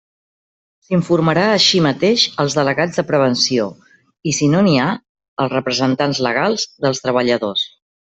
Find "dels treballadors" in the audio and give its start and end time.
6.87-7.67